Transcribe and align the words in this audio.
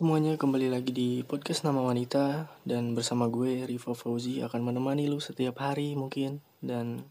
semuanya, 0.00 0.40
kembali 0.40 0.72
lagi 0.72 0.96
di 0.96 1.20
podcast 1.28 1.60
Nama 1.60 1.76
Wanita 1.76 2.48
Dan 2.64 2.96
bersama 2.96 3.28
gue, 3.28 3.68
Rivo 3.68 3.92
Fauzi 3.92 4.40
akan 4.40 4.72
menemani 4.72 5.04
lu 5.04 5.20
setiap 5.20 5.60
hari 5.60 5.92
mungkin. 5.92 6.40
Dan 6.64 7.04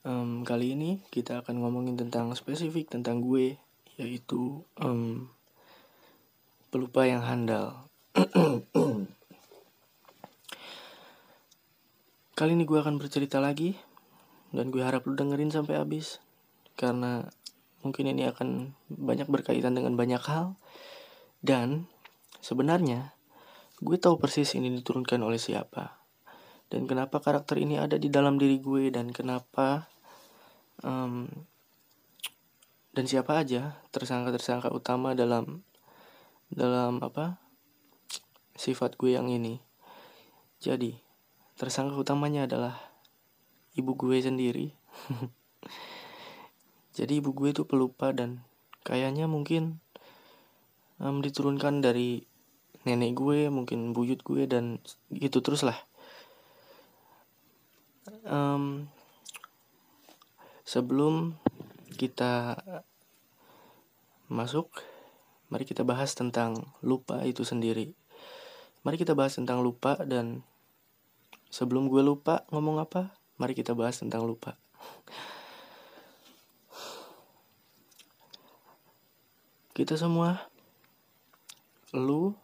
um, 0.00 0.40
kali 0.40 0.72
ini 0.72 1.04
kita 1.12 1.44
akan 1.44 1.60
ngomongin 1.60 2.00
tentang 2.00 2.32
spesifik 2.32 2.88
tentang 2.88 3.20
gue 3.20 3.60
Yaitu 4.00 4.64
um, 4.80 5.28
pelupa 6.72 7.04
yang 7.04 7.20
handal. 7.20 7.84
Kali 12.40 12.56
ini 12.56 12.64
gue 12.64 12.78
akan 12.80 12.96
bercerita 12.96 13.36
lagi 13.36 13.76
Dan 14.48 14.72
gue 14.72 14.80
harap 14.80 15.04
lu 15.04 15.12
dengerin 15.12 15.52
sampai 15.52 15.76
habis. 15.76 16.24
Karena 16.72 17.28
mungkin 17.84 18.08
ini 18.08 18.24
akan 18.32 18.72
banyak 18.88 19.28
berkaitan 19.28 19.76
dengan 19.76 19.92
banyak 19.92 20.24
hal 20.24 20.56
dan 21.46 21.86
sebenarnya 22.42 23.14
gue 23.78 23.96
tahu 24.02 24.18
persis 24.18 24.58
ini 24.58 24.74
diturunkan 24.74 25.22
oleh 25.22 25.38
siapa. 25.38 26.02
Dan 26.66 26.90
kenapa 26.90 27.22
karakter 27.22 27.62
ini 27.62 27.78
ada 27.78 27.94
di 27.94 28.10
dalam 28.10 28.34
diri 28.34 28.58
gue 28.58 28.90
dan 28.90 29.14
kenapa 29.14 29.86
um, 30.82 31.30
dan 32.90 33.04
siapa 33.06 33.38
aja 33.38 33.78
tersangka-tersangka 33.94 34.74
utama 34.74 35.14
dalam 35.14 35.62
dalam 36.50 36.98
apa 36.98 37.38
sifat 38.58 38.98
gue 38.98 39.14
yang 39.14 39.30
ini. 39.30 39.62
Jadi, 40.58 40.96
tersangka 41.60 41.94
utamanya 41.94 42.48
adalah 42.48 42.74
ibu 43.76 43.92
gue 43.94 44.18
sendiri. 44.18 44.72
Jadi 46.96 47.20
ibu 47.20 47.36
gue 47.36 47.52
itu 47.52 47.68
pelupa 47.68 48.10
dan 48.16 48.40
kayaknya 48.82 49.28
mungkin 49.28 49.84
um, 51.00 51.20
diturunkan 51.20 51.84
dari 51.84 52.24
nenek 52.86 53.18
gue 53.18 53.50
mungkin 53.50 53.90
buyut 53.90 54.22
gue 54.22 54.46
dan 54.46 54.78
gitu 55.10 55.42
terus 55.42 55.66
lah. 55.66 55.76
Um, 58.22 58.86
sebelum 60.62 61.34
kita 61.98 62.62
masuk 64.30 64.70
mari 65.50 65.62
kita 65.66 65.82
bahas 65.82 66.14
tentang 66.14 66.70
lupa 66.82 67.22
itu 67.26 67.42
sendiri. 67.42 67.94
Mari 68.86 69.02
kita 69.02 69.18
bahas 69.18 69.34
tentang 69.34 69.62
lupa 69.66 69.98
dan 70.06 70.46
sebelum 71.50 71.90
gue 71.90 72.02
lupa 72.02 72.46
ngomong 72.54 72.78
apa 72.82 73.14
mari 73.38 73.54
kita 73.54 73.74
bahas 73.74 73.98
tentang 73.98 74.22
lupa. 74.26 74.54
Kita 79.76 79.92
semua 79.98 80.48
lu 81.94 82.34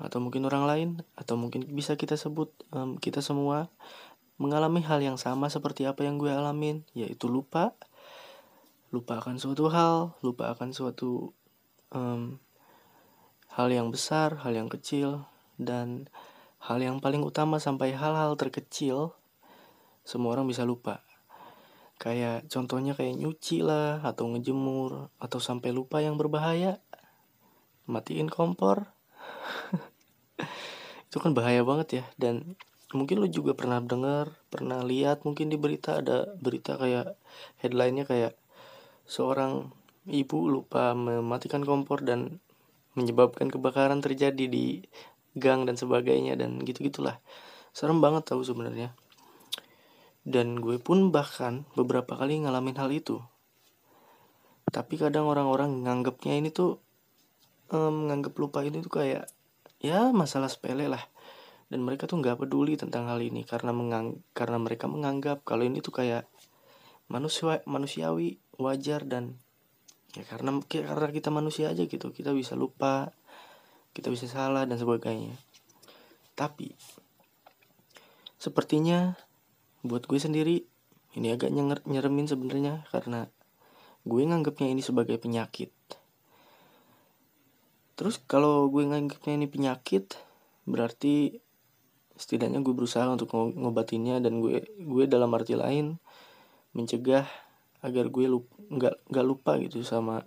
atau 0.00 0.18
mungkin 0.22 0.48
orang 0.48 0.64
lain 0.64 0.90
atau 1.18 1.36
mungkin 1.36 1.68
bisa 1.76 1.94
kita 1.98 2.16
sebut 2.16 2.48
um, 2.72 2.96
kita 2.96 3.20
semua 3.20 3.68
mengalami 4.40 4.80
hal 4.80 5.04
yang 5.04 5.20
sama 5.20 5.52
seperti 5.52 5.84
apa 5.84 6.08
yang 6.08 6.16
gue 6.16 6.32
alamin 6.32 6.86
yaitu 6.96 7.28
lupa. 7.28 7.76
Lupa 8.90 9.22
akan 9.22 9.38
suatu 9.38 9.70
hal 9.70 10.18
lupa 10.24 10.50
akan 10.50 10.74
suatu 10.74 11.30
um, 11.94 12.40
hal 13.54 13.68
yang 13.70 13.92
besar 13.92 14.40
hal 14.40 14.56
yang 14.56 14.66
kecil 14.72 15.28
dan 15.60 16.08
hal 16.64 16.80
yang 16.80 16.98
paling 16.98 17.20
utama 17.20 17.60
sampai 17.60 17.92
hal-hal 17.92 18.34
terkecil 18.34 19.14
semua 20.02 20.34
orang 20.34 20.48
bisa 20.48 20.64
lupa. 20.64 21.04
Kayak 22.00 22.48
contohnya 22.48 22.96
kayak 22.96 23.20
nyuci 23.20 23.60
lah 23.60 24.00
atau 24.00 24.32
ngejemur 24.32 25.12
atau 25.20 25.36
sampai 25.36 25.68
lupa 25.70 26.00
yang 26.00 26.16
berbahaya 26.16 26.80
matiin 27.90 28.30
kompor. 28.30 28.86
Itu 31.10 31.18
kan 31.18 31.34
bahaya 31.34 31.66
banget 31.66 31.88
ya. 32.00 32.04
Dan 32.14 32.54
mungkin 32.94 33.22
lu 33.22 33.28
juga 33.30 33.54
pernah 33.54 33.78
dengar 33.82 34.34
pernah 34.50 34.82
lihat 34.82 35.22
mungkin 35.22 35.46
di 35.46 35.54
berita 35.54 36.02
ada 36.02 36.26
berita 36.38 36.74
kayak 36.74 37.14
headlinenya 37.62 38.02
kayak 38.02 38.34
seorang 39.06 39.70
ibu 40.10 40.50
lupa 40.50 40.90
mematikan 40.94 41.62
kompor 41.62 42.02
dan 42.02 42.42
menyebabkan 42.98 43.46
kebakaran 43.46 44.02
terjadi 44.02 44.50
di 44.50 44.82
gang 45.38 45.62
dan 45.70 45.78
sebagainya 45.78 46.34
dan 46.34 46.58
gitu 46.66 46.82
gitulah 46.82 47.22
serem 47.70 48.02
banget 48.02 48.26
tahu 48.26 48.42
sebenarnya. 48.42 48.90
Dan 50.26 50.60
gue 50.60 50.76
pun 50.76 51.14
bahkan 51.14 51.64
beberapa 51.78 52.18
kali 52.18 52.44
ngalamin 52.44 52.76
hal 52.76 52.90
itu. 52.92 53.22
Tapi 54.68 55.00
kadang 55.00 55.26
orang-orang 55.26 55.86
nganggapnya 55.86 56.38
ini 56.38 56.50
tuh 56.52 56.78
um, 57.70 58.06
menganggap 58.06 58.34
lupa 58.36 58.62
ini 58.66 58.82
tuh 58.82 58.92
kayak 59.02 59.30
ya 59.80 60.10
masalah 60.10 60.50
sepele 60.50 60.90
lah. 60.90 61.02
Dan 61.70 61.86
mereka 61.86 62.10
tuh 62.10 62.18
nggak 62.18 62.42
peduli 62.42 62.74
tentang 62.74 63.06
hal 63.06 63.22
ini 63.22 63.46
karena 63.46 63.70
mengang 63.70 64.18
karena 64.34 64.58
mereka 64.58 64.90
menganggap 64.90 65.46
kalau 65.46 65.62
ini 65.62 65.78
tuh 65.78 65.94
kayak 65.94 66.26
manusia 67.06 67.62
manusiawi 67.66 68.42
wajar 68.58 69.06
dan 69.06 69.38
ya 70.18 70.26
karena 70.26 70.58
karena 70.66 71.10
kita 71.14 71.30
manusia 71.30 71.70
aja 71.70 71.86
gitu. 71.86 72.10
Kita 72.10 72.34
bisa 72.34 72.58
lupa 72.58 73.14
kita 73.94 74.10
bisa 74.10 74.26
salah 74.26 74.66
dan 74.66 74.78
sebagainya. 74.78 75.34
Tapi 76.34 76.74
sepertinya 78.40 79.14
buat 79.86 80.08
gue 80.08 80.18
sendiri 80.18 80.64
ini 81.14 81.28
agak 81.34 81.50
nyeremin 81.86 82.26
sebenarnya 82.30 82.86
karena 82.88 83.26
gue 84.06 84.22
nganggapnya 84.24 84.72
ini 84.72 84.80
sebagai 84.80 85.20
penyakit 85.20 85.72
terus 88.00 88.16
kalau 88.24 88.72
gue 88.72 88.80
nganggapnya 88.80 89.36
ini 89.36 89.44
penyakit 89.44 90.16
berarti 90.64 91.36
setidaknya 92.16 92.64
gue 92.64 92.72
berusaha 92.72 93.04
untuk 93.04 93.28
ngobatinnya 93.36 94.24
dan 94.24 94.40
gue 94.40 94.64
gue 94.80 95.04
dalam 95.04 95.28
arti 95.36 95.52
lain 95.52 96.00
mencegah 96.72 97.28
agar 97.84 98.08
gue 98.08 98.24
lupa 98.24 98.48
nggak 98.72 98.94
nggak 99.12 99.26
lupa 99.28 99.60
gitu 99.60 99.84
sama 99.84 100.24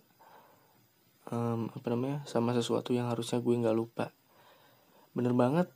um, 1.34 1.74
apa 1.74 1.88
namanya 1.90 2.22
sama 2.30 2.54
sesuatu 2.54 2.94
yang 2.94 3.10
harusnya 3.10 3.42
gue 3.42 3.58
nggak 3.58 3.78
lupa. 3.78 4.14
Bener 5.18 5.34
banget 5.34 5.74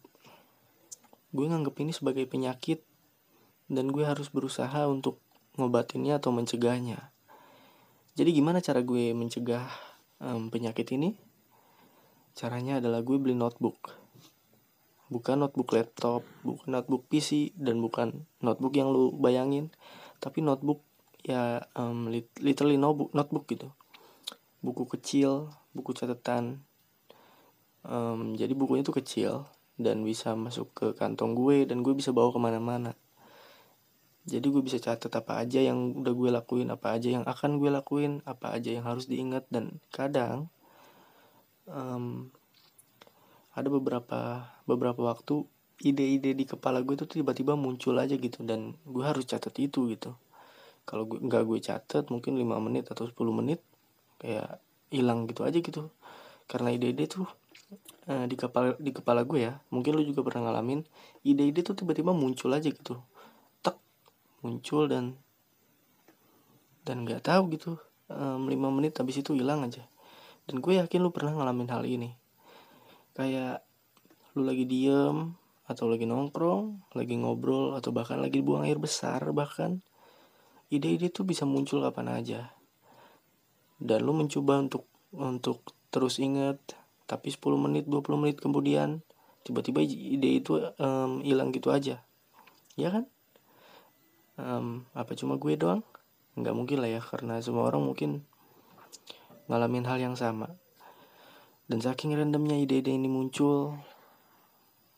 gue 1.34 1.46
nganggap 1.50 1.81
ini 1.81 1.97
sebagai 1.97 2.29
penyakit 2.29 2.85
dan 3.74 3.90
gue 3.90 4.06
harus 4.06 4.29
berusaha 4.29 4.85
untuk 4.85 5.18
ngobatinnya 5.58 6.22
atau 6.22 6.29
mencegahnya. 6.29 7.09
Jadi 8.14 8.29
gimana 8.38 8.62
cara 8.62 8.85
gue 8.85 9.18
mencegah 9.18 9.66
um, 10.22 10.53
penyakit 10.53 10.94
ini 10.94 11.27
Caranya 12.38 12.78
adalah 12.78 13.02
gue 13.02 13.18
beli 13.18 13.34
notebook. 13.34 13.98
Bukan 15.09 15.42
notebook 15.42 15.74
laptop, 15.74 16.22
bukan 16.46 16.70
notebook 16.70 17.09
PC, 17.09 17.58
dan 17.58 17.81
bukan 17.81 18.30
notebook 18.46 18.78
yang 18.78 18.94
lu 18.94 19.09
bayangin. 19.18 19.74
Tapi 20.22 20.46
notebook 20.46 20.86
ya 21.26 21.66
um, 21.74 22.14
literally 22.38 22.78
notebook, 22.78 23.09
notebook 23.18 23.50
gitu. 23.50 23.74
Buku 24.62 24.86
kecil, 24.86 25.50
buku 25.74 25.97
catatan. 25.97 26.62
Um, 27.81 28.38
jadi 28.38 28.53
bukunya 28.53 28.86
tuh 28.86 29.02
kecil 29.02 29.50
dan 29.81 30.06
bisa 30.06 30.38
masuk 30.38 30.70
ke 30.78 30.88
kantong 30.94 31.34
gue 31.34 31.66
dan 31.66 31.81
gue 31.81 31.97
bisa 31.97 32.14
bawa 32.14 32.30
ke 32.30 32.38
mana-mana. 32.38 32.94
Jadi 34.30 34.46
gue 34.46 34.62
bisa 34.62 34.78
catat 34.78 35.09
apa 35.09 35.42
aja 35.42 35.58
yang 35.58 35.97
udah 35.97 36.14
gue 36.14 36.30
lakuin, 36.30 36.70
apa 36.70 36.94
aja 37.02 37.18
yang 37.18 37.26
akan 37.26 37.58
gue 37.58 37.74
lakuin, 37.74 38.22
apa 38.30 38.53
aja 38.53 38.78
yang 38.78 38.86
harus 38.86 39.09
diingat 39.09 39.50
dan 39.50 39.81
kadang 39.90 40.53
um, 41.72 42.31
ada 43.57 43.67
beberapa 43.67 44.19
beberapa 44.69 45.01
waktu 45.01 45.44
ide-ide 45.81 46.33
di 46.33 46.45
kepala 46.45 46.81
gue 46.81 46.97
tuh 46.97 47.09
tiba-tiba 47.09 47.53
muncul 47.53 47.97
aja 48.01 48.17
gitu 48.17 48.41
dan 48.41 48.73
gue 48.85 49.03
harus 49.05 49.25
catat 49.29 49.53
itu 49.61 49.94
gitu. 49.94 50.13
Kalau 50.88 51.05
gue 51.05 51.22
nggak 51.22 51.44
gue 51.45 51.59
catat 51.61 52.05
mungkin 52.09 52.39
5 52.39 52.66
menit 52.66 52.85
atau 52.89 53.05
10 53.05 53.17
menit 53.34 53.61
kayak 54.17 54.58
hilang 54.90 55.29
gitu 55.29 55.46
aja 55.46 55.58
gitu. 55.58 55.93
Karena 56.49 56.73
ide-ide 56.73 57.05
tuh 57.05 57.28
uh, 58.09 58.25
di 58.25 58.35
kepala 58.40 58.73
di 58.79 58.91
kepala 58.96 59.22
gue 59.28 59.40
ya 59.52 59.53
mungkin 59.70 59.99
lu 59.99 60.03
juga 60.08 60.23
pernah 60.25 60.49
ngalamin 60.49 60.81
ide-ide 61.28 61.61
tuh 61.61 61.78
tiba-tiba 61.78 62.13
muncul 62.13 62.49
aja 62.53 62.70
gitu. 62.70 62.97
Tek 63.61 63.78
muncul 64.41 64.90
dan 64.90 65.17
dan 66.87 67.03
nggak 67.03 67.25
tahu 67.25 67.53
gitu. 67.53 67.78
Um, 68.08 68.47
5 68.47 68.55
menit 68.72 68.96
habis 68.96 69.20
itu 69.20 69.35
hilang 69.35 69.67
aja 69.67 69.84
dan 70.47 70.64
gue 70.64 70.79
yakin 70.79 71.03
lu 71.03 71.11
pernah 71.11 71.35
ngalamin 71.35 71.67
hal 71.67 71.84
ini. 71.84 72.16
Kayak 73.14 73.67
lu 74.34 74.47
lagi 74.47 74.64
diem 74.64 75.35
atau 75.67 75.91
lagi 75.91 76.08
nongkrong 76.08 76.96
lagi 76.96 77.20
ngobrol 77.20 77.76
atau 77.76 77.91
bahkan 77.91 78.23
lagi 78.23 78.40
buang 78.40 78.64
air 78.64 78.79
besar 78.79 79.20
bahkan 79.35 79.84
ide-ide 80.72 81.11
tuh 81.11 81.28
bisa 81.28 81.44
muncul 81.44 81.84
kapan 81.84 82.08
aja. 82.16 82.55
Dan 83.78 84.08
lu 84.08 84.16
mencoba 84.16 84.64
untuk 84.64 84.88
untuk 85.11 85.67
terus 85.91 86.23
inget 86.23 86.58
tapi 87.08 87.32
10 87.32 87.44
menit 87.59 87.84
20 87.88 88.20
menit 88.20 88.38
kemudian 88.40 89.03
tiba-tiba 89.44 89.84
ide 89.84 90.40
itu 90.44 90.59
hilang 91.23 91.52
um, 91.52 91.55
gitu 91.55 91.72
aja. 91.76 92.03
Ya 92.79 92.90
kan? 92.91 93.03
Um, 94.40 94.88
apa 94.96 95.11
cuma 95.20 95.35
gue 95.35 95.59
doang? 95.59 95.84
Nggak 96.40 96.55
mungkin 96.55 96.78
lah 96.79 96.91
ya 96.91 97.02
karena 97.03 97.40
semua 97.44 97.67
orang 97.67 97.84
mungkin 97.84 98.23
ngalamin 99.47 99.88
hal 99.88 99.99
yang 99.99 100.16
sama. 100.16 100.55
Dan 101.67 101.84
saking 101.84 102.16
randomnya 102.16 102.55
ide-ide 102.55 102.96
ini 102.96 103.11
muncul 103.11 103.76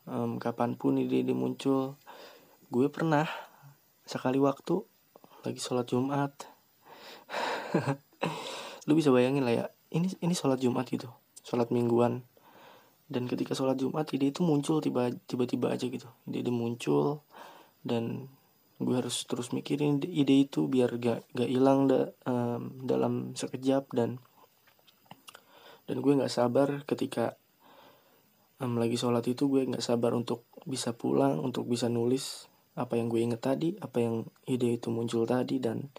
um, 0.06 0.38
kapan 0.38 0.78
pun 0.78 0.98
ide-ide 0.98 1.34
muncul 1.34 1.98
gue 2.70 2.86
pernah 2.86 3.26
sekali 4.06 4.38
waktu 4.38 4.78
lagi 5.42 5.58
sholat 5.58 5.90
Jumat. 5.90 6.32
Lu 8.86 8.94
bisa 8.94 9.10
bayangin 9.10 9.42
lah 9.42 9.54
ya 9.54 9.66
ini 9.90 10.10
ini 10.22 10.34
sholat 10.34 10.62
Jumat 10.62 10.86
gitu 10.86 11.10
sholat 11.42 11.74
mingguan. 11.74 12.22
Dan 13.10 13.26
ketika 13.26 13.58
sholat 13.58 13.74
Jumat 13.74 14.06
ide 14.14 14.30
itu 14.30 14.46
muncul 14.46 14.78
tiba 14.78 15.10
tiba-tiba 15.26 15.74
aja 15.74 15.90
gitu. 15.90 16.06
Ide, 16.30 16.46
ide 16.46 16.52
muncul 16.54 17.26
dan 17.82 18.30
gue 18.80 18.94
harus 18.94 19.26
terus 19.26 19.50
mikirin 19.50 19.98
ide 20.00 20.46
itu 20.46 20.70
biar 20.70 20.94
gak 20.96 21.26
gak 21.36 21.50
hilang 21.50 21.90
da, 21.90 22.14
um, 22.24 22.80
dalam 22.80 23.34
sekejap 23.36 23.90
dan 23.92 24.22
dan 25.90 25.98
gue 25.98 26.22
nggak 26.22 26.30
sabar 26.30 26.86
ketika 26.86 27.34
um, 28.62 28.78
lagi 28.78 28.94
sholat 28.94 29.26
itu 29.26 29.50
gue 29.50 29.66
nggak 29.66 29.82
sabar 29.82 30.14
untuk 30.14 30.46
bisa 30.62 30.94
pulang 30.94 31.42
untuk 31.42 31.66
bisa 31.66 31.90
nulis 31.90 32.46
apa 32.78 32.94
yang 32.94 33.10
gue 33.10 33.18
inget 33.18 33.42
tadi 33.42 33.74
apa 33.82 33.98
yang 33.98 34.14
ide 34.46 34.78
itu 34.78 34.86
muncul 34.94 35.26
tadi. 35.26 35.58
Dan 35.58 35.90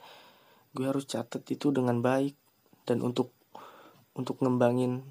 gue 0.72 0.88
harus 0.88 1.04
catat 1.04 1.44
itu 1.52 1.76
dengan 1.76 2.00
baik. 2.00 2.40
Dan 2.88 3.04
untuk 3.04 3.36
untuk 4.16 4.40
ngembangin 4.40 5.04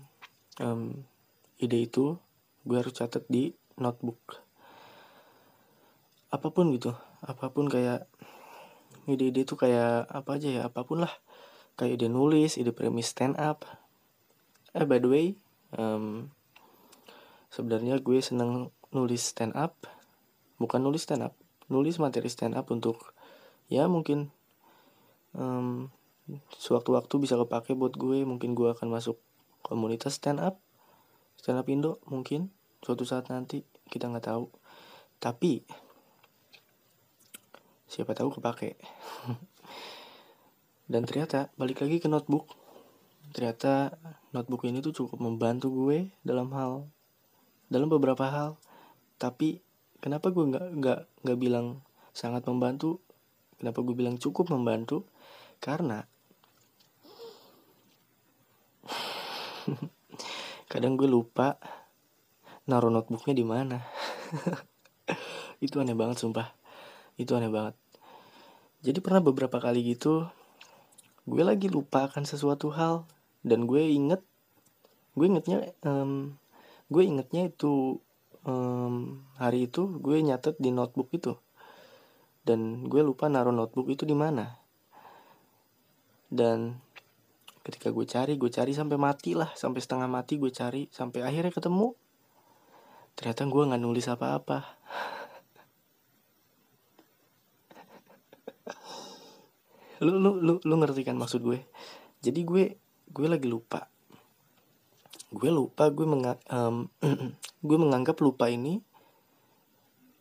um, 0.65 1.05
ide 1.61 1.85
itu 1.85 2.17
gue 2.65 2.77
harus 2.81 2.97
catat 2.97 3.29
di 3.29 3.53
notebook. 3.77 4.41
Apa 6.33 6.49
pun 6.49 6.73
gitu 6.73 6.97
apa 7.21 7.53
pun 7.53 7.69
kayak 7.69 8.09
ide-ide 9.05 9.45
itu 9.45 9.61
kayak 9.61 10.09
apa 10.09 10.41
aja 10.41 10.49
ya 10.49 10.63
apa 10.73 10.89
pun 10.89 11.05
lah. 11.05 11.13
Kayak 11.77 12.01
ide 12.01 12.09
nulis 12.09 12.57
ide 12.57 12.73
premis 12.73 13.13
stand 13.13 13.37
up 13.37 13.69
eh 14.77 14.87
by 14.87 15.03
the 15.03 15.11
way 15.11 15.27
um, 15.75 16.31
sebenarnya 17.51 17.99
gue 17.99 18.23
seneng 18.23 18.71
nulis 18.95 19.35
stand 19.35 19.55
up 19.59 19.87
bukan 20.59 20.83
nulis 20.83 21.07
stand 21.07 21.27
up 21.27 21.35
nulis 21.71 22.03
materi 22.03 22.27
stand 22.27 22.59
up 22.59 22.67
untuk 22.75 23.15
ya 23.71 23.87
mungkin 23.87 24.35
um, 25.35 25.91
sewaktu-waktu 26.59 27.15
bisa 27.19 27.35
kepake 27.39 27.75
buat 27.75 27.95
gue. 27.97 28.23
Mungkin 28.23 28.55
gue 28.55 28.71
akan 28.71 28.91
masuk 28.91 29.19
komunitas 29.63 30.19
stand 30.19 30.43
up 30.43 30.59
stand 31.41 31.57
up 31.57 31.65
Indo 31.73 32.05
mungkin 32.05 32.53
suatu 32.85 33.09
saat 33.09 33.33
nanti 33.33 33.65
kita 33.89 34.11
nggak 34.11 34.29
tahu. 34.29 34.53
Tapi 35.21 35.65
siapa 37.91 38.13
tahu 38.13 38.39
kepake. 38.39 38.77
Dan 40.91 41.07
ternyata 41.07 41.55
balik 41.55 41.87
lagi 41.87 42.03
ke 42.03 42.11
notebook 42.11 42.51
ternyata 43.31 43.95
notebook 44.35 44.67
ini 44.67 44.83
tuh 44.83 44.95
cukup 44.95 45.23
membantu 45.23 45.71
gue 45.71 46.11
dalam 46.27 46.51
hal 46.55 46.91
dalam 47.71 47.87
beberapa 47.87 48.27
hal. 48.27 48.59
Tapi 49.17 49.63
kenapa 50.03 50.35
gue 50.35 50.45
nggak 50.51 50.67
nggak 50.83 51.01
nggak 51.23 51.39
bilang 51.39 51.81
sangat 52.11 52.43
membantu? 52.51 52.99
Kenapa 53.57 53.79
gue 53.87 53.95
bilang 53.95 54.19
cukup 54.19 54.51
membantu? 54.51 55.07
Karena 55.63 56.03
kadang 60.71 60.99
gue 60.99 61.07
lupa 61.07 61.55
naruh 62.67 62.91
notebooknya 62.91 63.35
di 63.39 63.47
mana. 63.47 63.79
Itu 65.65 65.79
aneh 65.79 65.95
banget 65.95 66.19
sumpah. 66.19 66.51
Itu 67.15 67.39
aneh 67.39 67.53
banget. 67.53 67.79
Jadi 68.81 68.99
pernah 69.05 69.21
beberapa 69.23 69.61
kali 69.61 69.85
gitu 69.95 70.27
gue 71.29 71.45
lagi 71.47 71.69
lupa 71.69 72.09
akan 72.09 72.25
sesuatu 72.27 72.73
hal 72.75 73.07
dan 73.41 73.65
gue 73.65 73.81
inget 73.81 74.23
gue 75.17 75.27
ingetnya 75.27 75.73
um, 75.85 76.39
gue 76.91 77.03
ingetnya 77.07 77.49
itu 77.51 77.99
um, 78.45 79.25
hari 79.37 79.69
itu 79.69 80.01
gue 80.01 80.17
nyatet 80.21 80.57
di 80.61 80.71
notebook 80.73 81.11
itu. 81.13 81.37
Dan 82.41 82.89
gue 82.89 83.03
lupa 83.05 83.29
naruh 83.29 83.53
notebook 83.53 83.89
itu 83.93 84.09
di 84.09 84.17
mana. 84.17 84.57
Dan 86.31 86.81
ketika 87.61 87.93
gue 87.93 88.07
cari 88.09 88.41
gue 88.41 88.51
cari 88.51 88.73
sampai 88.73 88.97
mati 88.97 89.37
lah. 89.37 89.53
Sampai 89.55 89.81
setengah 89.85 90.09
mati 90.09 90.41
gue 90.41 90.51
cari 90.51 90.89
sampai 90.89 91.23
akhirnya 91.23 91.53
ketemu. 91.53 91.93
Ternyata 93.15 93.45
gue 93.45 93.69
nggak 93.69 93.83
nulis 93.83 94.07
apa-apa. 94.09 94.59
Lu 100.01 100.17
lu 100.17 100.41
lu 100.41 100.57
lu 100.65 100.75
ngerti 100.81 101.05
kan 101.05 101.13
maksud 101.13 101.45
gue? 101.45 101.61
Jadi 102.25 102.41
gue 102.41 102.73
gue 103.11 103.27
lagi 103.27 103.51
lupa. 103.51 103.91
Gue 105.35 105.51
lupa 105.51 105.91
gue 105.91 106.07
menga 106.07 106.39
um, 106.51 106.87
gue 107.67 107.79
menganggap 107.79 108.23
lupa 108.23 108.47
ini 108.47 108.79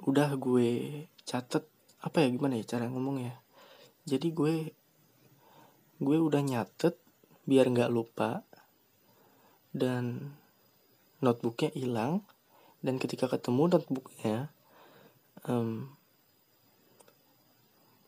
udah 0.06 0.34
gue 0.38 1.06
catet 1.22 1.66
apa 2.02 2.24
ya 2.24 2.28
gimana 2.34 2.58
ya 2.58 2.66
cara 2.66 2.90
ngomong 2.90 3.22
ya? 3.22 3.36
Jadi 4.10 4.34
gue 4.34 4.74
gue 6.02 6.18
udah 6.18 6.42
nyatet 6.42 6.98
biar 7.46 7.70
nggak 7.70 7.94
lupa 7.94 8.42
dan 9.70 10.34
notebooknya 11.22 11.70
hilang 11.78 12.26
dan 12.82 12.98
ketika 12.98 13.30
ketemu 13.30 13.78
notebooknya 13.78 14.50
um, 15.46 15.94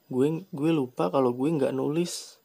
gue 0.09 0.43
gue 0.49 0.71
lupa 0.73 1.13
kalau 1.13 1.31
gue 1.35 1.47
nggak 1.47 1.75
nulis 1.75 2.40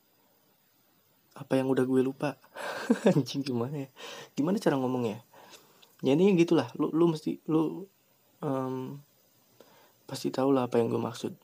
apa 1.37 1.61
yang 1.61 1.69
udah 1.69 1.85
gue 1.85 2.01
lupa? 2.01 2.41
Anjing 3.13 3.45
gimana 3.45 3.85
ya? 3.85 3.89
Gimana 4.33 4.57
cara 4.57 4.81
ngomongnya? 4.81 5.21
Ya 6.01 6.17
ini 6.17 6.33
gitulah. 6.33 6.73
Lu 6.81 6.89
lu 6.97 7.13
mesti 7.13 7.45
lu 7.45 7.85
um, 8.41 8.97
pasti 10.09 10.33
tau 10.33 10.49
lah 10.49 10.65
apa 10.65 10.81
yang 10.81 10.89
gue 10.89 11.01
maksud. 11.01 11.37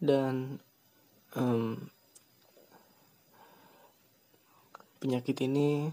Dan 0.00 0.60
um, 1.36 1.88
penyakit 5.00 5.36
ini 5.44 5.92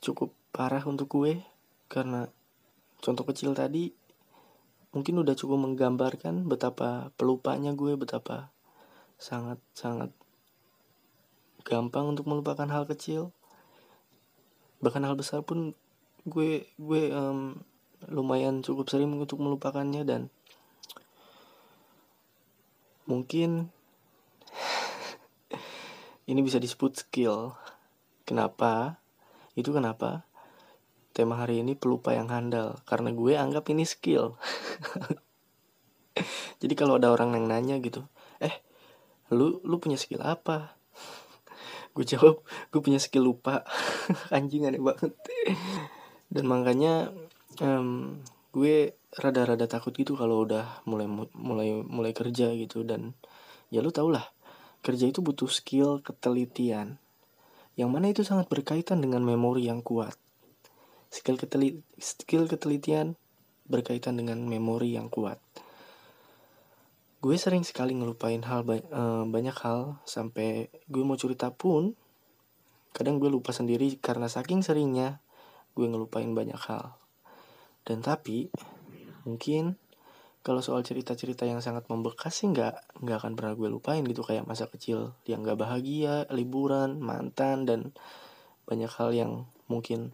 cukup 0.00 0.32
parah 0.52 0.84
untuk 0.84 1.08
gue 1.08 1.40
karena 1.88 2.28
contoh 3.00 3.24
kecil 3.24 3.56
tadi 3.56 4.03
mungkin 4.94 5.18
udah 5.20 5.34
cukup 5.34 5.58
menggambarkan 5.58 6.46
betapa 6.46 7.10
pelupanya 7.18 7.74
gue 7.74 7.98
betapa 7.98 8.54
sangat 9.18 9.58
sangat 9.74 10.14
gampang 11.66 12.14
untuk 12.14 12.30
melupakan 12.30 12.68
hal 12.70 12.86
kecil. 12.86 13.34
Bahkan 14.84 15.02
hal 15.02 15.18
besar 15.18 15.42
pun 15.42 15.74
gue 16.22 16.68
gue 16.78 17.02
um, 17.10 17.58
lumayan 18.06 18.62
cukup 18.62 18.86
sering 18.86 19.10
untuk 19.16 19.42
melupakannya 19.42 20.06
dan 20.06 20.28
mungkin 23.08 23.74
ini 26.30 26.40
bisa 26.44 26.62
disebut 26.62 27.02
skill. 27.02 27.56
Kenapa? 28.28 29.00
Itu 29.58 29.72
kenapa 29.74 30.28
tema 31.14 31.38
hari 31.38 31.62
ini 31.62 31.78
pelupa 31.78 32.10
yang 32.10 32.26
handal 32.34 32.82
karena 32.90 33.14
gue 33.14 33.38
anggap 33.38 33.70
ini 33.70 33.86
skill. 33.86 34.34
Jadi 36.60 36.74
kalau 36.74 36.98
ada 36.98 37.14
orang 37.14 37.38
yang 37.38 37.46
nanya 37.46 37.78
gitu 37.78 38.02
eh 38.42 38.50
lu 39.30 39.62
lu 39.62 39.78
punya 39.78 39.94
skill 39.94 40.26
apa? 40.26 40.74
Gue 41.94 42.02
jawab 42.02 42.42
gue 42.74 42.80
punya 42.82 42.98
skill 42.98 43.30
lupa. 43.30 43.62
Anjing 44.34 44.66
aneh 44.66 44.82
banget. 44.82 45.14
Dan 46.26 46.50
makanya 46.50 47.14
um, 47.62 48.18
gue 48.50 48.98
rada-rada 49.14 49.70
takut 49.70 49.94
gitu 49.94 50.18
kalau 50.18 50.42
udah 50.42 50.82
mulai 50.90 51.06
mulai 51.38 51.78
mulai 51.78 52.10
kerja 52.10 52.50
gitu. 52.58 52.82
Dan 52.82 53.14
ya 53.70 53.78
lu 53.78 53.94
tau 53.94 54.10
lah 54.10 54.26
kerja 54.82 55.06
itu 55.06 55.22
butuh 55.22 55.46
skill 55.46 56.02
ketelitian. 56.02 56.98
Yang 57.78 57.90
mana 57.90 58.06
itu 58.10 58.26
sangat 58.26 58.50
berkaitan 58.50 58.98
dengan 58.98 59.22
memori 59.22 59.70
yang 59.70 59.78
kuat 59.78 60.18
Skill, 61.14 61.38
keteli 61.38 61.78
skill 61.94 62.50
ketelitian 62.50 63.14
berkaitan 63.70 64.18
dengan 64.18 64.42
memori 64.50 64.98
yang 64.98 65.06
kuat. 65.06 65.38
Gue 67.22 67.38
sering 67.38 67.62
sekali 67.62 67.94
ngelupain 67.94 68.42
hal 68.42 68.66
ba 68.66 68.82
uh, 68.90 69.22
banyak 69.22 69.54
hal 69.62 70.02
sampai 70.10 70.74
gue 70.90 71.04
mau 71.06 71.14
cerita 71.14 71.54
pun 71.54 71.94
kadang 72.90 73.22
gue 73.22 73.30
lupa 73.30 73.54
sendiri 73.54 73.94
karena 74.02 74.26
saking 74.26 74.66
seringnya 74.66 75.22
gue 75.78 75.86
ngelupain 75.86 76.34
banyak 76.34 76.58
hal. 76.66 76.98
Dan 77.86 78.02
tapi 78.02 78.50
mungkin 79.22 79.78
kalau 80.42 80.66
soal 80.66 80.82
cerita-cerita 80.82 81.46
yang 81.46 81.62
sangat 81.62 81.86
membekas 81.86 82.42
sih 82.42 82.50
nggak 82.50 83.06
nggak 83.06 83.16
akan 83.22 83.38
pernah 83.38 83.54
gue 83.54 83.70
lupain 83.70 84.02
gitu 84.02 84.26
kayak 84.26 84.50
masa 84.50 84.66
kecil 84.66 85.14
yang 85.30 85.46
nggak 85.46 85.62
bahagia, 85.62 86.26
liburan, 86.34 86.98
mantan 86.98 87.70
dan 87.70 87.94
banyak 88.66 88.90
hal 88.98 89.14
yang 89.14 89.46
mungkin 89.70 90.10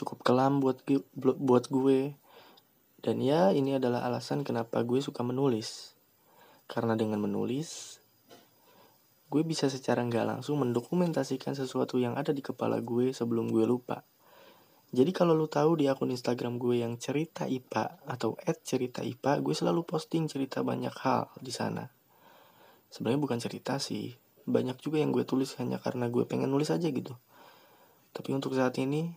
cukup 0.00 0.24
kelam 0.24 0.64
buat 0.64 0.80
buat 1.20 1.64
gue 1.68 2.16
dan 3.04 3.16
ya 3.20 3.52
ini 3.52 3.76
adalah 3.76 4.08
alasan 4.08 4.40
kenapa 4.40 4.80
gue 4.80 5.04
suka 5.04 5.20
menulis 5.20 5.92
karena 6.64 6.96
dengan 6.96 7.20
menulis 7.20 8.00
gue 9.30 9.46
bisa 9.46 9.70
secara 9.70 10.02
nggak 10.02 10.26
langsung 10.26 10.58
mendokumentasikan 10.58 11.54
sesuatu 11.54 12.02
yang 12.02 12.18
ada 12.18 12.34
di 12.34 12.42
kepala 12.42 12.82
gue 12.82 13.14
sebelum 13.14 13.46
gue 13.54 13.62
lupa. 13.62 14.02
Jadi 14.90 15.14
kalau 15.14 15.38
lu 15.38 15.46
tahu 15.46 15.78
di 15.78 15.86
akun 15.86 16.10
Instagram 16.10 16.58
gue 16.58 16.82
yang 16.82 16.98
cerita 16.98 17.46
IPA 17.46 18.10
atau 18.10 18.34
cerita 18.66 19.06
IPA, 19.06 19.38
gue 19.38 19.54
selalu 19.54 19.86
posting 19.86 20.26
cerita 20.26 20.66
banyak 20.66 20.90
hal 21.06 21.30
di 21.38 21.54
sana. 21.54 21.86
Sebenarnya 22.90 23.22
bukan 23.22 23.38
cerita 23.38 23.78
sih, 23.78 24.18
banyak 24.50 24.82
juga 24.82 24.98
yang 24.98 25.14
gue 25.14 25.22
tulis 25.22 25.54
hanya 25.62 25.78
karena 25.78 26.10
gue 26.10 26.26
pengen 26.26 26.50
nulis 26.50 26.74
aja 26.74 26.90
gitu. 26.90 27.14
Tapi 28.10 28.34
untuk 28.34 28.50
saat 28.58 28.74
ini 28.82 29.14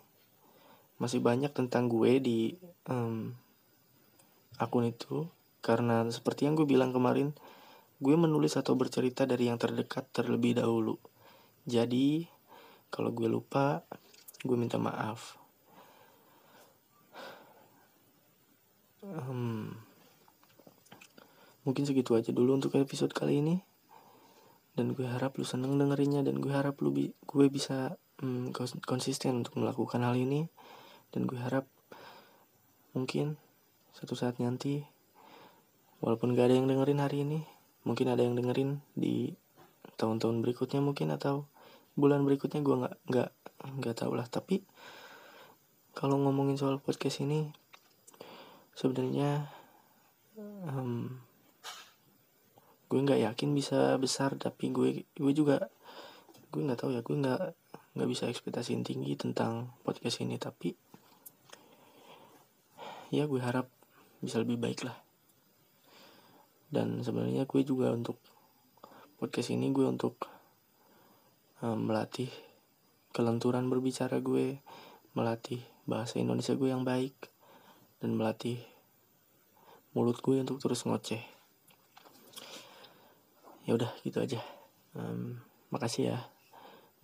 masih 1.04 1.20
banyak 1.20 1.52
tentang 1.52 1.92
gue 1.92 2.24
di 2.24 2.56
um, 2.88 3.36
akun 4.56 4.88
itu 4.88 5.28
karena 5.64 6.04
seperti 6.12 6.44
yang 6.44 6.60
gue 6.60 6.68
bilang 6.68 6.92
kemarin, 6.92 7.32
gue 8.04 8.16
menulis 8.20 8.60
atau 8.60 8.76
bercerita 8.76 9.24
dari 9.24 9.48
yang 9.48 9.56
terdekat 9.56 10.12
terlebih 10.12 10.60
dahulu. 10.60 11.00
Jadi, 11.64 12.28
kalau 12.92 13.16
gue 13.16 13.32
lupa, 13.32 13.88
gue 14.44 14.60
minta 14.60 14.76
maaf. 14.76 15.40
Um, 19.00 19.72
mungkin 21.64 21.88
segitu 21.88 22.12
aja 22.20 22.36
dulu 22.36 22.60
untuk 22.60 22.76
episode 22.76 23.16
kali 23.16 23.40
ini. 23.40 23.64
Dan 24.76 24.92
gue 24.92 25.08
harap 25.08 25.40
lu 25.40 25.48
seneng 25.48 25.80
dengerinnya 25.80 26.28
dan 26.28 26.44
gue 26.44 26.52
harap 26.52 26.76
lu 26.84 26.92
bi 26.92 27.16
gue 27.24 27.46
bisa 27.48 27.96
um, 28.20 28.52
konsisten 28.84 29.40
untuk 29.40 29.64
melakukan 29.64 30.04
hal 30.04 30.20
ini. 30.20 30.52
Dan 31.14 31.30
gue 31.30 31.38
harap 31.38 31.70
mungkin 32.98 33.38
satu 33.94 34.18
saat 34.18 34.42
nanti 34.42 34.82
walaupun 36.02 36.34
gak 36.34 36.50
ada 36.50 36.58
yang 36.58 36.68
dengerin 36.68 37.00
hari 37.00 37.24
ini 37.24 37.46
mungkin 37.86 38.10
ada 38.10 38.26
yang 38.26 38.34
dengerin 38.34 38.82
di 38.98 39.36
tahun-tahun 39.96 40.42
berikutnya 40.42 40.82
mungkin 40.82 41.14
atau 41.14 41.46
bulan 41.94 42.26
berikutnya 42.26 42.66
gue 42.66 42.76
nggak 42.76 42.96
nggak 43.06 43.30
nggak 43.80 43.96
tahu 43.96 44.18
lah. 44.18 44.26
Tapi 44.26 44.66
kalau 45.94 46.18
ngomongin 46.18 46.58
soal 46.58 46.82
podcast 46.82 47.22
ini 47.22 47.54
sebenarnya 48.74 49.46
um, 50.66 51.22
gue 52.90 53.00
nggak 53.00 53.22
yakin 53.30 53.54
bisa 53.54 53.98
besar 54.02 54.34
tapi 54.38 54.74
gue 54.74 55.06
gue 55.06 55.34
juga 55.34 55.70
gue 56.50 56.62
nggak 56.62 56.80
tahu 56.82 56.98
ya 56.98 57.02
gue 57.06 57.16
nggak 57.18 57.42
nggak 57.94 58.10
bisa 58.10 58.26
ekspektasi 58.26 58.74
tinggi 58.82 59.14
tentang 59.14 59.70
podcast 59.86 60.24
ini. 60.26 60.42
Tapi 60.42 60.74
ya 63.14 63.30
gue 63.30 63.38
harap 63.38 63.70
bisa 64.26 64.42
lebih 64.42 64.58
baik 64.58 64.90
lah. 64.90 64.98
Dan 66.74 67.06
sebenarnya 67.06 67.46
gue 67.46 67.62
juga 67.62 67.94
untuk 67.94 68.18
podcast 69.22 69.54
ini 69.54 69.70
gue 69.70 69.86
untuk 69.86 70.18
um, 71.62 71.78
melatih 71.78 72.34
kelenturan 73.14 73.70
berbicara 73.70 74.18
gue 74.18 74.58
melatih 75.14 75.62
bahasa 75.86 76.18
Indonesia 76.18 76.58
gue 76.58 76.74
yang 76.74 76.82
baik 76.82 77.14
dan 78.02 78.18
melatih 78.18 78.58
mulut 79.94 80.18
gue 80.18 80.42
untuk 80.42 80.58
terus 80.58 80.82
ngoceh. 80.82 81.22
Ya 83.70 83.78
udah 83.78 83.94
gitu 84.02 84.26
aja. 84.26 84.42
Um, 84.98 85.46
makasih 85.70 86.18
ya. 86.18 86.20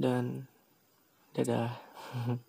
Dan 0.02 0.50
dadah 1.38 1.78